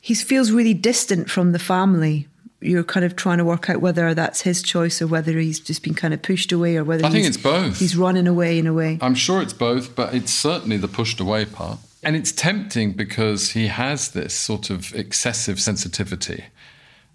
[0.02, 2.28] he feels really distant from the family.
[2.62, 5.82] You're kind of trying to work out whether that's his choice or whether he's just
[5.82, 7.80] been kind of pushed away or whether I think he's- it's both.
[7.80, 8.98] He's running away in a way.
[9.02, 11.80] I'm sure it's both, but it's certainly the pushed away part.
[12.04, 16.46] And it's tempting because he has this sort of excessive sensitivity.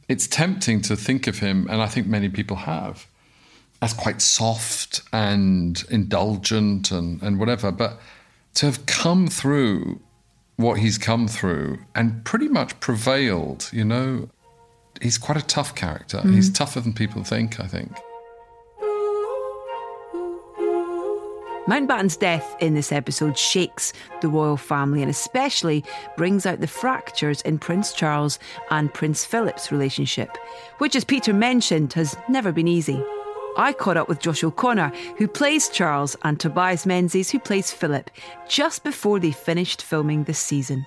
[0.08, 3.06] It's tempting to think of him, and I think many people have,
[3.80, 7.72] as quite soft and indulgent and, and whatever.
[7.72, 8.00] But
[8.54, 10.00] to have come through
[10.56, 14.28] what he's come through and pretty much prevailed, you know,
[15.00, 16.18] he's quite a tough character.
[16.18, 16.34] Mhm.
[16.34, 17.92] He's tougher than people think, I think.
[21.66, 25.82] Mountbatten's death in this episode shakes the royal family and especially
[26.14, 28.38] brings out the fractures in Prince Charles
[28.70, 30.36] and Prince Philip's relationship,
[30.76, 33.02] which, as Peter mentioned, has never been easy.
[33.56, 38.10] I caught up with Josh O'Connor, who plays Charles, and Tobias Menzies, who plays Philip,
[38.46, 40.84] just before they finished filming this season.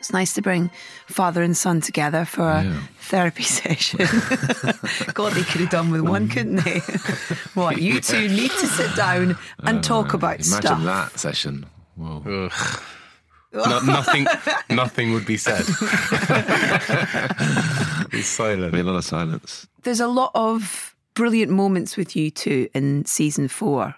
[0.00, 0.70] It's nice to bring
[1.06, 2.64] father and son together for a
[3.00, 3.98] therapy session.
[5.14, 6.32] God, they could have done with one, mm.
[6.32, 6.78] couldn't they?
[7.54, 10.82] what, you two need to sit down and talk about Imagine stuff.
[10.84, 11.66] that session.
[11.96, 12.48] Whoa.
[13.52, 14.26] No, nothing,
[14.70, 15.64] nothing would be said.
[18.12, 18.72] It's silent.
[18.72, 19.66] Be a lot of silence.
[19.82, 23.94] There's a lot of brilliant moments with you two in season four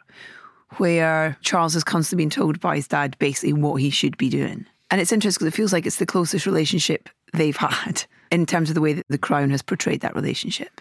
[0.79, 4.67] where Charles is constantly being told by his dad basically what he should be doing.
[4.93, 8.69] And it's interesting because it feels like it's the closest relationship they've had in terms
[8.69, 10.81] of the way that The Crown has portrayed that relationship.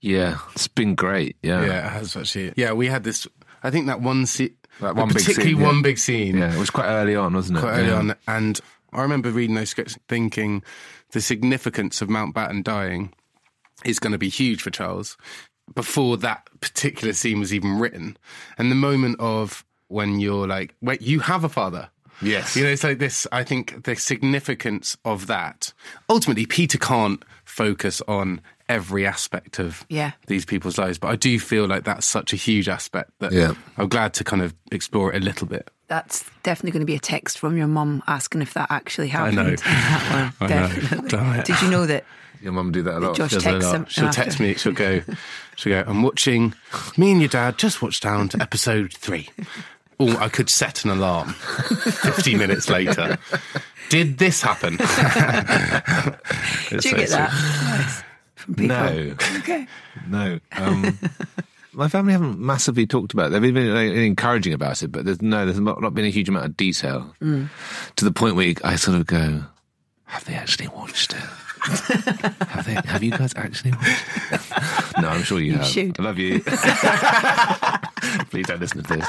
[0.00, 1.36] Yeah, it's been great.
[1.42, 2.52] Yeah, Yeah, it has actually.
[2.56, 3.26] Yeah, we had this.
[3.62, 5.66] I think that one scene, That one big particularly scene, yeah.
[5.66, 6.36] one big scene.
[6.36, 7.62] Yeah, it was quite early on, wasn't it?
[7.62, 7.98] quite early Yeah.
[7.98, 8.14] on.
[8.28, 8.60] And
[8.92, 10.62] I remember reading those scripts, thinking
[11.12, 13.14] the significance of Mountbatten dying
[13.84, 15.16] is going to be huge for Charles.
[15.74, 18.18] Before that particular scene was even written,
[18.58, 21.88] and the moment of when you're like, wait, you have a father.
[22.22, 22.56] Yes.
[22.56, 23.26] You know, it's like this.
[23.32, 25.72] I think the significance of that.
[26.08, 30.12] Ultimately, Peter can't focus on every aspect of Yeah.
[30.26, 33.54] these people's lives, but I do feel like that's such a huge aspect that Yeah.
[33.76, 35.70] I'm glad to kind of explore it a little bit.
[35.88, 39.30] That's definitely going to be a text from your mum asking if that actually I
[39.30, 39.36] happened.
[39.36, 39.54] know.
[39.64, 40.68] That one, I know.
[40.68, 41.08] definitely.
[41.10, 41.42] Damn.
[41.42, 42.04] Did you know that?
[42.40, 43.16] Your mum do that a lot.
[43.16, 43.76] Josh She does it a texts lot.
[43.76, 44.22] him She'll after.
[44.22, 44.54] text me.
[44.54, 45.02] She'll go.
[45.56, 45.90] She'll go.
[45.90, 46.54] I'm watching.
[46.96, 49.28] Me and your dad just watched down to episode three.
[50.00, 53.16] Oh, I could set an alarm 50 minutes later.
[53.90, 54.76] Did this happen?
[54.76, 54.84] Do
[56.76, 58.04] It's you so get that?
[58.48, 58.58] Nice.
[58.58, 59.14] No.
[59.38, 59.66] Okay.
[60.08, 60.38] No.
[60.52, 60.98] Um,
[61.72, 63.40] my family haven't massively talked about it.
[63.40, 66.46] They've been encouraging about it, but there's no, there's not, not been a huge amount
[66.46, 67.48] of detail Mm.
[67.96, 69.44] to the point where I sort of go,
[70.06, 71.22] have they actually watched it?
[71.64, 75.66] Have, they, have you guys actually watched no, I'm sure you, You have.
[75.66, 75.98] should.
[75.98, 76.40] I love you.
[78.30, 79.08] Please don't listen to this.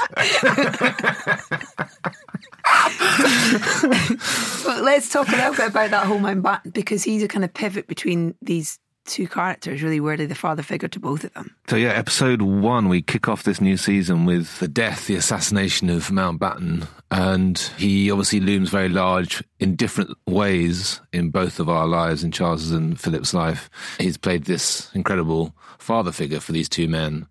[4.64, 7.54] Well, let's talk a little bit about that whole Mountbatten because he's a kind of
[7.54, 11.54] pivot between these two characters, really, really the father figure to both of them.
[11.68, 15.88] So yeah, episode one, we kick off this new season with the death, the assassination
[15.88, 21.86] of Mountbatten, and he obviously looms very large in different ways in both of our
[21.86, 23.70] lives, in Charles's and Philip's life.
[23.98, 27.26] He's played this incredible father figure for these two men.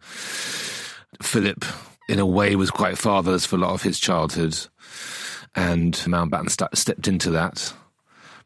[1.22, 1.66] Philip,
[2.10, 4.58] in a way, was quite fatherless for a lot of his childhood,
[5.56, 7.74] and Mountbatten st- stepped into that.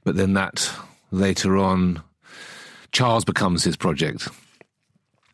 [0.04, 0.72] But then that
[1.12, 2.04] later on,
[2.92, 4.28] Charles becomes his project.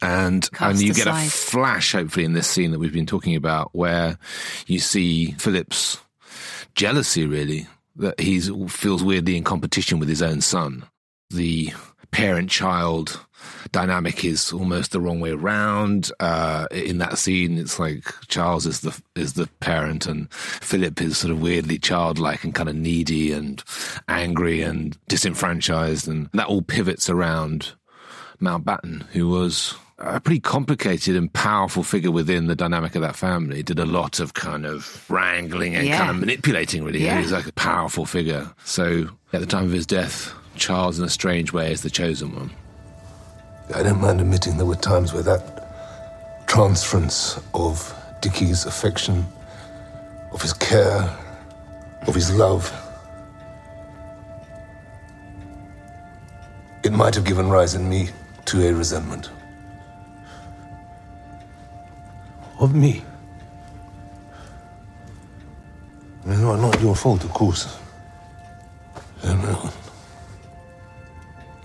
[0.02, 3.36] And Cast and you get a flash, hopefully, in this scene that we've been talking
[3.36, 4.18] about, where
[4.68, 6.00] you see Philip's
[6.76, 10.86] jealousy, really, that he feels weirdly in competition with his own son.
[11.30, 11.74] The
[12.12, 13.20] parent child
[13.72, 16.12] dynamic is almost the wrong way around.
[16.20, 21.18] Uh, in that scene, it's like Charles is the is the parent, and Philip is
[21.18, 23.64] sort of weirdly childlike and kind of needy and
[24.08, 27.74] angry and disenfranchised, and that all pivots around
[28.42, 33.64] Mountbatten, who was a pretty complicated and powerful figure within the dynamic of that family.
[33.64, 35.98] Did a lot of kind of wrangling and Yeah.
[36.00, 36.84] kind of manipulating.
[36.84, 37.20] Really, Yeah.
[37.22, 38.52] was like a powerful figure.
[38.66, 42.36] So at the time of his death, Charles, in a strange way, is the chosen
[42.36, 42.52] one.
[43.74, 49.26] I don't mind admitting there were times where that transference of Dickie's affection,
[50.32, 51.10] of his care,
[52.08, 52.72] of his love,
[56.84, 58.10] it might have given rise in me
[58.46, 59.30] to a resentment.
[62.60, 63.04] Of me.
[66.24, 67.78] I mean, not, not your fault, of course.
[69.24, 69.72] I don't know.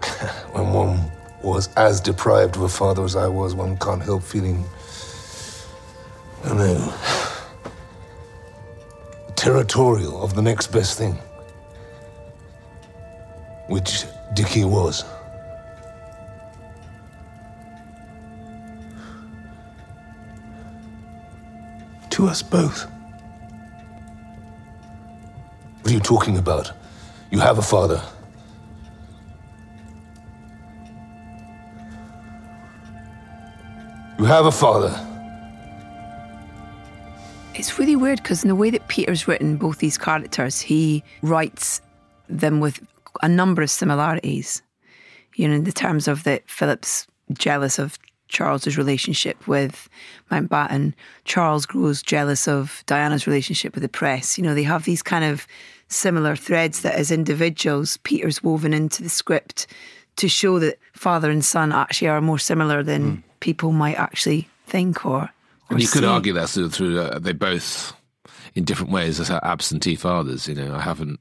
[0.52, 1.10] when one
[1.42, 4.64] was as deprived of a father as I was, one can't help feeling,
[6.44, 6.94] I don't know,
[9.36, 11.18] territorial of the next best thing,
[13.68, 15.04] which Dickie was.
[22.10, 22.86] To us both.
[25.80, 26.72] What are you talking about?
[27.30, 28.02] You have a father.
[34.20, 34.94] You have a father.
[37.54, 41.80] It's really weird because in the way that Peter's written both these characters, he writes
[42.28, 42.86] them with
[43.22, 44.60] a number of similarities.
[45.36, 49.88] You know, in the terms of that Philip's jealous of Charles's relationship with
[50.30, 50.92] Mountbatten,
[51.24, 54.36] Charles grows jealous of Diana's relationship with the press.
[54.36, 55.46] You know, they have these kind of
[55.88, 59.66] similar threads that as individuals, Peter's woven into the script
[60.16, 63.29] to show that father and son actually are more similar than hmm.
[63.40, 65.22] People might actually think or.
[65.22, 65.30] or
[65.70, 67.92] And you could argue that through, through uh, they both,
[68.54, 70.46] in different ways, as absentee fathers.
[70.48, 71.20] You know, I haven't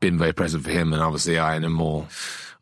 [0.00, 2.06] been very present for him, and obviously I, in a more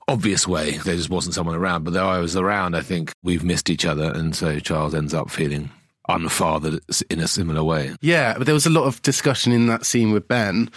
[0.08, 1.84] obvious way, there just wasn't someone around.
[1.84, 5.14] But though I was around, I think we've missed each other, and so Charles ends
[5.14, 5.70] up feeling
[6.08, 7.94] unfathered in a similar way.
[8.00, 10.68] Yeah, but there was a lot of discussion in that scene with Ben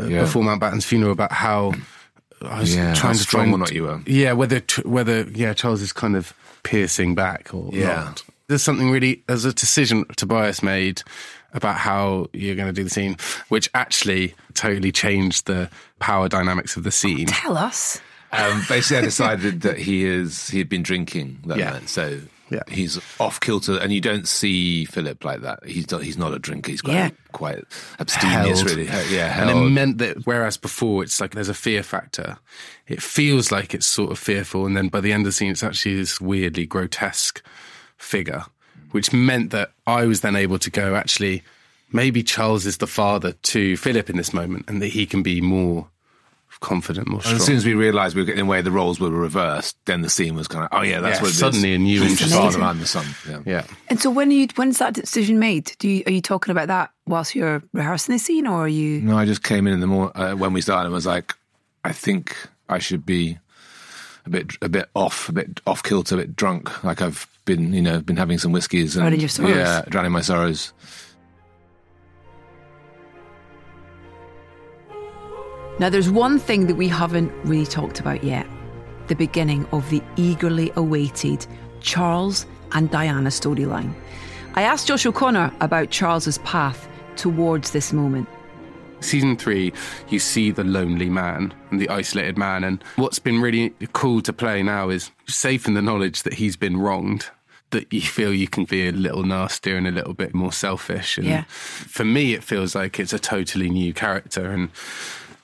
[0.00, 0.22] uh, Yeah.
[0.22, 1.72] before Mountbatten's funeral about how
[2.42, 4.00] I was Yeah, trying how to strong find, or not you were.
[4.06, 8.04] Yeah, whether whether yeah Charles is kind of piercing back or Yeah.
[8.04, 8.22] not.
[8.48, 11.02] There's something really there's a decision Tobias made
[11.54, 13.16] about how you're going to do the scene,
[13.48, 17.26] which actually totally changed the power dynamics of the scene.
[17.26, 18.00] Tell us.
[18.32, 21.70] Um, basically, I decided that he is he had been drinking that Yeah.
[21.70, 22.20] night, so
[22.50, 22.62] Yeah.
[22.68, 25.64] he's off kilter, and you don't see Philip like that.
[25.66, 26.70] He's not, he's not a drinker.
[26.70, 27.10] He's quite Yeah.
[27.32, 27.64] quite
[28.00, 28.70] abstemious, Held.
[28.70, 28.86] really.
[29.14, 32.38] Yeah, and it meant that whereas before it's like there's a fear factor,
[32.86, 35.50] it feels like it's sort of fearful, and then by the end of the scene,
[35.50, 37.42] it's actually this weirdly grotesque
[37.98, 38.44] figure,
[38.92, 41.42] which meant that I was then able to go actually.
[41.90, 45.40] Maybe Charles is the father to Philip in this moment, and that he can be
[45.40, 45.88] more
[46.60, 49.10] confident, more And as soon as we realised we were getting away, the roles were
[49.10, 49.76] reversed.
[49.84, 51.38] Then the scene was kind of, oh yeah, that's Yeah, what it is.
[51.38, 53.06] suddenly a new He's the father, I'm the son.
[53.28, 53.40] Yeah.
[53.46, 53.64] yeah.
[53.88, 55.72] And so when are you when's that decision made?
[55.78, 59.00] Do you are you talking about that whilst you're rehearsing the scene or are you
[59.00, 61.34] No, I just came in in the morning uh, when we started and was like,
[61.84, 62.36] I think
[62.68, 63.38] I should be
[64.26, 66.84] a bit a bit off, a bit off kilter, a bit drunk.
[66.84, 69.56] Like I've been, you know, been having some whiskies and Drowning your sorrows.
[69.56, 70.72] yeah, drowning my sorrows.
[75.78, 78.46] Now, there's one thing that we haven't really talked about yet
[79.06, 81.46] the beginning of the eagerly awaited
[81.80, 83.94] Charles and Diana storyline.
[84.54, 88.28] I asked Josh O'Connor about Charles's path towards this moment.
[89.00, 89.72] Season three,
[90.10, 92.64] you see the lonely man and the isolated man.
[92.64, 96.56] And what's been really cool to play now is safe in the knowledge that he's
[96.56, 97.30] been wronged,
[97.70, 101.16] that you feel you can be a little nastier and a little bit more selfish.
[101.16, 101.44] And Yeah.
[101.48, 104.50] for me, it feels like it's a totally new character.
[104.50, 104.68] And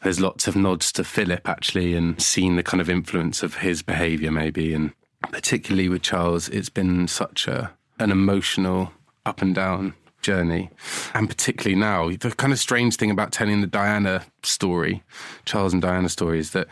[0.05, 3.83] there's lots of nods to Philip actually and seeing the kind of influence of his
[3.83, 4.73] behaviour maybe.
[4.75, 4.93] And
[5.23, 8.93] particularly with Charles, it's been such a an emotional
[9.25, 10.71] up and down journey.
[11.15, 15.03] And particularly now, the kind of strange thing about telling the Diana story,
[15.45, 16.69] Charles and Diana story, is that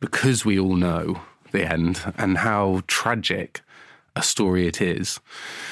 [0.00, 1.20] because we all know
[1.52, 3.62] the end and how tragic
[4.14, 5.20] a story it is,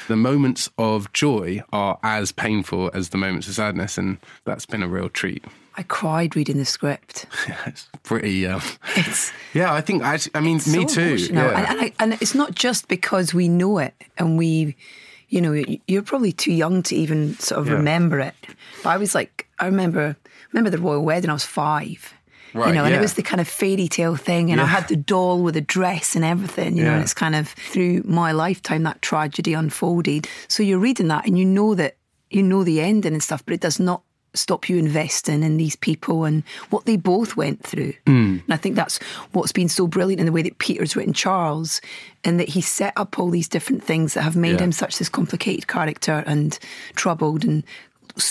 [0.08, 3.98] the moments of joy are as painful as the moments of sadness.
[3.98, 5.44] And that's been a real treat.
[5.76, 7.26] I cried reading the script.
[7.66, 8.46] it's pretty.
[8.46, 8.62] Um,
[9.52, 10.02] yeah, I think.
[10.02, 11.16] I, I mean, me so too.
[11.16, 11.48] Yeah.
[11.58, 14.74] And, and, I, and it's not just because we know it and we,
[15.28, 15.52] you know,
[15.86, 17.74] you're probably too young to even sort of Yeah.
[17.74, 18.34] remember it.
[18.82, 20.16] But I was like, I remember,
[20.52, 21.30] remember the royal wedding.
[21.30, 22.12] I was five.
[22.54, 24.96] you know, and it was the kind of fairy tale thing, and I had the
[24.96, 28.82] doll with a dress and everything, you know, and it's kind of through my lifetime
[28.84, 30.26] that tragedy unfolded.
[30.48, 31.96] So you're reading that and you know that
[32.30, 34.00] you know the ending and stuff, but it does not
[34.36, 37.92] stop you investing in these people and what they both went through.
[38.06, 38.42] Mm.
[38.42, 38.98] And I think that's
[39.32, 41.80] what's been so brilliant in the way that Peter's written Charles,
[42.24, 44.64] and that he set up all these different things that have made Yeah.
[44.64, 46.58] him such this complicated character and
[46.94, 47.62] troubled and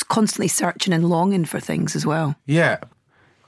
[0.09, 2.35] constantly searching and longing for things as well.
[2.45, 2.77] Yeah.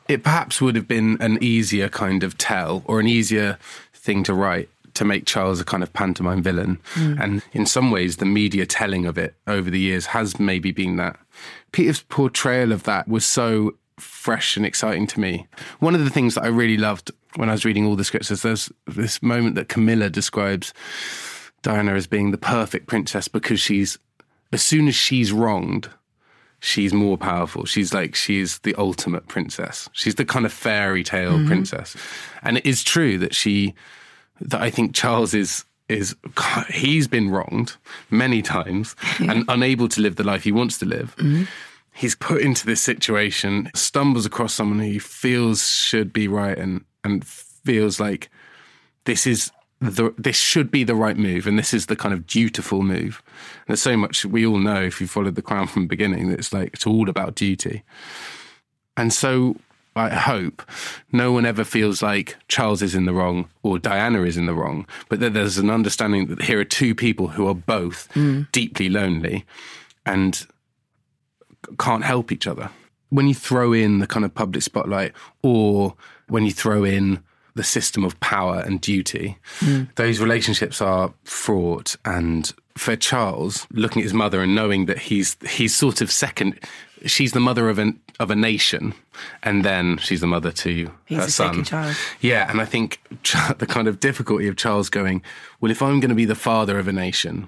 [0.08, 3.58] It perhaps would have been an easier kind of tell or an easier
[3.94, 6.80] thing to write to make Charles a kind of pantomime villain.
[6.96, 7.22] Mm.
[7.22, 10.96] And in some ways, the media telling of it over the years has maybe been
[10.96, 11.20] that.
[11.72, 15.48] Peter's portrayal of that was so fresh and exciting to me.
[15.80, 18.32] One of the things that I really loved when I was reading all the scripts
[18.32, 20.74] is there's this moment that Camilla describes
[21.62, 23.98] Diana as being the perfect princess because she's,
[24.52, 25.90] as soon as she's wronged,
[26.60, 27.66] she's more powerful.
[27.66, 29.90] She's like she's the ultimate princess.
[29.94, 31.44] She's the kind of fairy tale Mm-hmm.
[31.46, 31.48] Mhm.
[31.48, 31.96] princess.
[32.44, 33.76] And it is true that she
[34.40, 35.34] that I think Charles
[35.90, 36.16] is
[36.70, 37.76] he's been wronged
[38.10, 41.16] many times and unable to live the life he wants to live.
[41.18, 41.44] Mm-hmm.
[41.94, 46.84] He's put into this situation, stumbles across someone who he feels should be right and
[47.04, 48.30] and feels like
[49.06, 52.28] this is the this should be the right move and this is the kind of
[52.28, 53.24] dutiful move.
[53.26, 56.30] And there's so much we all know if you followed the crown from the beginning
[56.30, 57.84] that it's like it's all about duty.
[58.96, 59.56] And so
[59.98, 60.62] I hope
[61.12, 64.54] no one ever feels like Charles is in the wrong or Diana is in the
[64.54, 68.52] wrong, but that there's an understanding that here are two people who are both Mm.
[68.52, 69.46] deeply lonely
[70.06, 70.46] and
[71.80, 72.70] can't help each other.
[73.10, 75.96] When you throw in the kind of public spotlight or
[76.28, 77.20] when you throw in
[77.56, 79.88] the system of power and duty, Mm.
[79.96, 85.36] those relationships are fraught and for Charles, looking at his mother and knowing that he's
[85.50, 86.60] he's sort of second
[87.06, 88.94] she's the mother of an of a nation
[89.44, 91.50] and then she's the mother to He's her son.
[91.50, 91.96] second child.
[92.22, 93.00] Yeah, and I think
[93.60, 95.22] the kind of difficulty of Charles going,
[95.62, 97.48] well, if I'm going to be the father of a nation,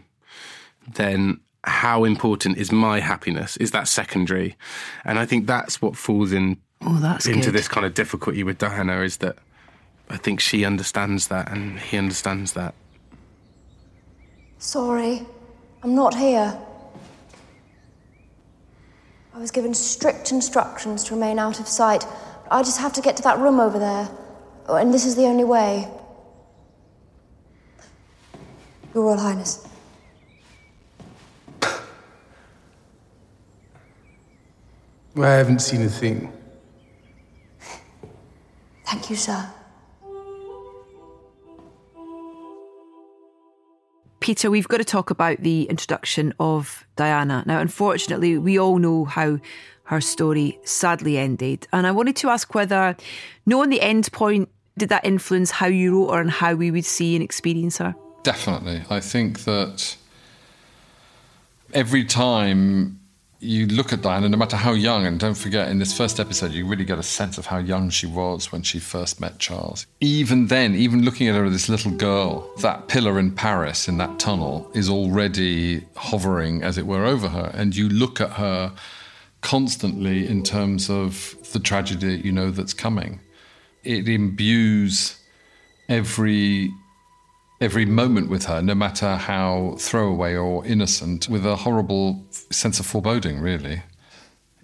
[0.94, 3.58] then how important is my happiness?
[3.58, 4.56] Is that secondary?
[5.04, 7.54] And I think that's what falls in Oh, into good.
[7.54, 9.38] this kind of difficulty with Diana is that
[10.10, 12.74] I think she understands that and he understands that.
[14.60, 15.26] Sorry,
[15.82, 16.56] I'm not here.
[19.34, 22.06] I was given strict instructions to remain out of sight.
[22.52, 24.10] I just have to get to that room over there.
[24.68, 25.88] Oh, and this is the only way.
[28.94, 29.66] Your Royal Highness.
[31.64, 31.80] I
[35.16, 36.34] haven't seen a thing.
[38.86, 39.50] Thank you, sir.
[44.30, 47.42] Peter, we've got to talk about the introduction of Diana.
[47.48, 49.40] Now, unfortunately, we all know how
[49.86, 51.68] her story sadly ended.
[51.74, 52.96] And I wanted to ask whether,
[53.48, 56.86] knowing the end point, did that influence how you wrote her and how we would
[56.86, 57.96] see and experience her?
[58.22, 58.84] Definitely.
[58.88, 59.98] I think that
[61.74, 62.99] every time
[63.40, 66.52] you look at Diana, no matter how young, and don't forget, in this first episode,
[66.52, 69.86] you really get a sense of how young she was when she first met Charles.
[70.02, 73.98] Even then, even looking at her as this little girl, that pillar in Paris in
[73.98, 77.52] that tunnel is already hovering, as it were, over her.
[77.54, 78.74] And you look at her
[79.42, 83.22] constantly in terms of the tragedy you know that's coming.
[83.86, 85.18] It imbues
[85.88, 86.72] every
[87.62, 92.86] every moment with her, no matter how throwaway or innocent, with a horrible sense of
[92.86, 93.84] foreboding, really.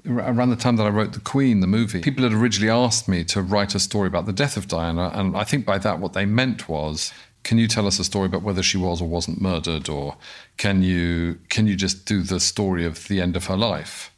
[0.07, 3.23] around the time that I wrote The Queen, the movie, people had originally asked me
[3.25, 5.11] to write a story about the death of Diana.
[5.13, 8.27] And I think by that, what they meant was, can you tell us a story
[8.27, 9.89] about whether she was or wasn't murdered?
[9.89, 10.17] Or
[10.57, 14.11] can you, can you just do the story of the end of her life?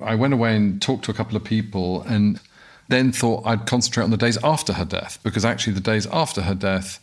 [0.00, 2.40] I went away and talked to a couple of people and
[2.88, 6.42] then thought I'd concentrate on the days after her death, because actually, the days after
[6.42, 7.01] her death,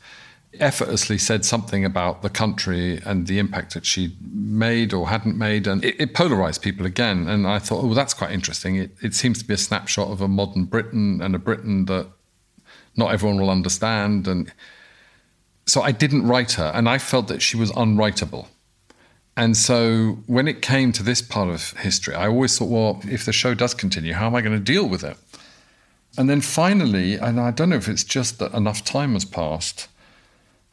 [0.59, 5.67] effortlessly said something about the country and the impact that she made or hadn't made.
[5.67, 7.27] And it, it polarized people again.
[7.27, 8.75] And I thought, oh, that's quite interesting.
[8.75, 12.07] It, it seems to be a snapshot of a modern Britain and a Britain that
[12.95, 14.27] not everyone will understand.
[14.27, 14.51] And
[15.65, 16.71] so I didn't write her.
[16.73, 18.47] And I felt that she was unwritable.
[19.37, 23.23] And so when it came to this part of history, I always thought, well, if
[23.23, 25.15] the show does continue, how am I going to deal with it?
[26.17, 29.87] And then finally, and I don't know if it's just that enough time has passed,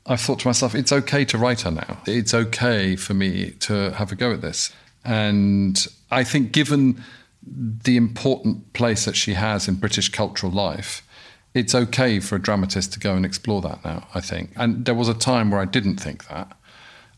[0.07, 1.99] I thought to myself, it's okay to write her now.
[2.07, 4.73] It's okay for me to have a go at this.
[5.05, 7.03] And I think, given
[7.43, 11.07] the important place that she has in British cultural life,
[11.55, 14.51] it's okay for a dramatist to go and explore that now, I think.
[14.57, 16.57] And there was a time where I didn't think that.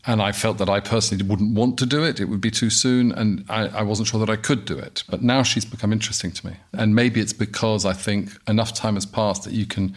[0.05, 2.19] And I felt that I personally wouldn't want to do it.
[2.19, 3.11] It would be too soon.
[3.11, 5.03] And I, I, wasn't sure that I could do it.
[5.09, 6.53] But now she's become interesting to me.
[6.71, 9.93] And maybe it's because I think enough time has passed that you can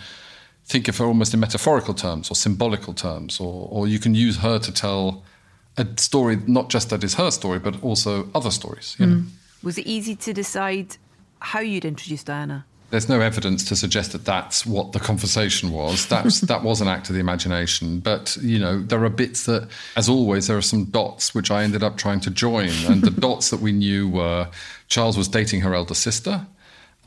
[0.65, 4.39] think of her almost in metaphorical terms or symbolical terms, or, or you can use
[4.39, 5.23] her to tell
[5.77, 8.97] a story, not just that is her story, but also other stories.
[8.99, 9.11] You mm.
[9.11, 9.23] know?
[9.63, 10.97] Was it easy to decide
[11.39, 12.65] how you'd introduce Diana?
[12.91, 16.07] There's no evidence to suggest that that's what the conversation was.
[16.09, 18.01] That's, that was an act of the imagination.
[18.01, 21.63] But, you know, there are bits that, as always, there are some dots which I
[21.63, 22.69] ended up trying to join.
[22.87, 24.51] And the dots that we knew were
[24.89, 26.47] Charles was dating her elder sister.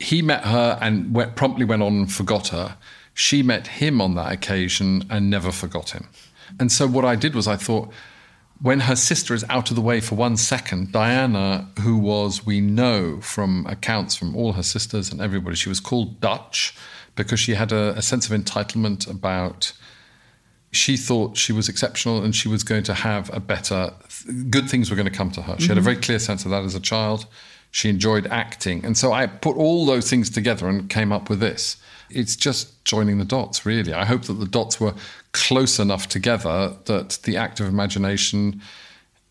[0.00, 2.76] He met her and went, promptly went on and forgot her.
[3.16, 6.06] She met him on that occasion and never forgot him.
[6.60, 7.90] And so what I did was I thought,
[8.60, 12.60] when her sister is out of the way for one second, Diana, who was, we
[12.60, 16.76] know from accounts from all her sisters and everybody, she was called Dutch
[17.14, 19.72] because she had a, a sense of entitlement about.
[20.70, 23.94] She thought she was exceptional and she was going to have a better,
[24.50, 25.54] good things were going to come to her.
[25.54, 25.68] She mm-hmm.
[25.68, 25.84] had a mm-hmm.
[25.84, 27.26] very clear sense of that as a child.
[27.76, 28.82] She enjoyed acting.
[28.86, 31.76] And so I put all those things together and came up with this.
[32.08, 33.92] It's just joining the dots, really.
[33.92, 34.94] I hope that the dots were
[35.32, 38.62] close enough together that the act of imagination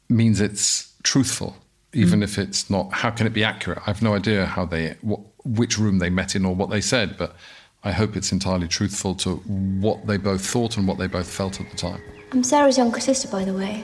[0.09, 1.57] means it's truthful,
[1.93, 2.23] even mm.
[2.23, 2.93] if it's not.
[2.93, 3.79] How can it be accurate?
[3.79, 6.81] I have no idea how they, what, which room they met in or what they
[6.81, 7.35] said, but
[7.83, 11.59] I hope it's entirely truthful to what they both thought and what they both felt
[11.59, 11.99] at the time.
[12.31, 13.83] I'm Sarah's younger sister, by the way.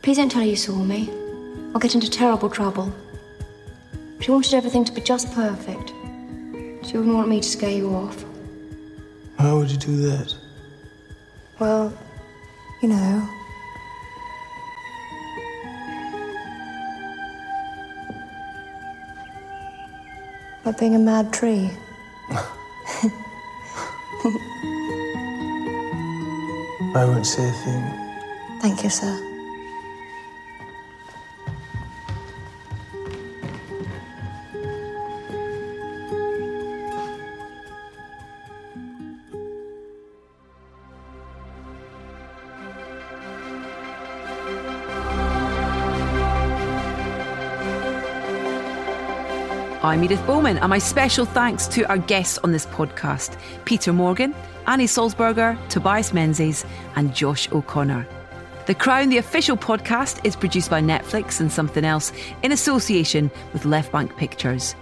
[0.00, 1.10] Please don't tell her you saw me.
[1.74, 2.94] I'll get into terrible trouble.
[4.20, 5.90] She wanted everything to be just perfect.
[6.84, 8.24] She wouldn't want me to scare you off.
[9.38, 10.34] How would you do that?
[11.60, 11.92] Well,
[12.82, 13.28] you know.
[20.64, 21.70] Like being a mad tree.
[26.94, 28.60] I won't say a thing.
[28.60, 29.27] Thank you, sir.
[49.88, 54.34] I'm Edith Bowman, and my special thanks to our guests on this podcast Peter Morgan,
[54.66, 56.66] Annie Sulzberger, Tobias Menzies,
[56.96, 58.06] and Josh O'Connor.
[58.66, 62.12] The Crown, the official podcast, is produced by Netflix and Somethin' Else
[62.42, 64.74] in association with Left Bank Pictures.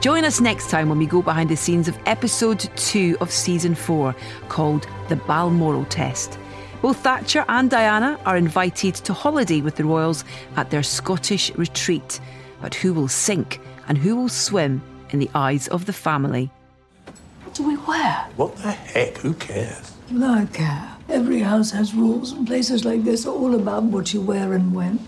[0.00, 3.74] Join us next time when we go behind the scenes of episode two of season
[3.74, 4.16] four
[4.48, 6.38] called The Balmoral Test.
[6.80, 10.24] Both Thatcher and Diana are invited to holiday with the royals
[10.56, 12.20] at their Scottish retreat.
[12.62, 16.50] But who will sink and who will swim in the eyes of the family.
[17.44, 18.26] What do we wear?
[18.36, 19.18] What the heck?
[19.18, 19.92] Who cares?
[20.12, 20.90] I care.
[21.08, 24.74] Every house has rules, and places like this are all about what you wear and
[24.74, 24.98] when.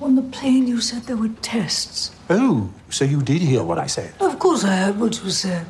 [0.00, 2.14] On the plane, you said there were tests.
[2.28, 4.14] Oh, so you did hear what I said?
[4.20, 5.66] Of course I heard what you said.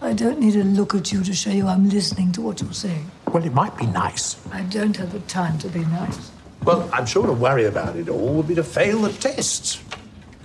[0.00, 2.72] I don't need to look at you to show you I'm listening to what you're
[2.72, 3.10] saying.
[3.32, 4.36] Well, it might be nice.
[4.52, 6.30] I don't have the time to be nice.
[6.64, 9.82] Well, I'm sure to worry about it all would be to fail the tests.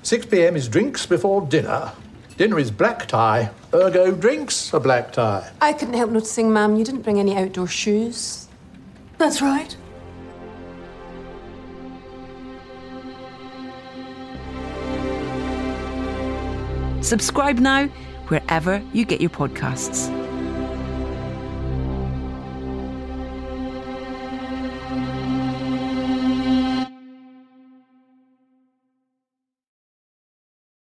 [0.04, 0.56] 6 p.m.
[0.56, 1.92] is drinks before dinner.
[2.38, 5.48] Dinner is black tie, ergo drinks a black tie.
[5.62, 8.48] I couldn't help noticing, ma'am, you didn't bring any outdoor shoes.
[9.20, 9.76] That's right.
[17.02, 17.88] Subscribe now
[18.30, 20.10] wherever you get your podcasts.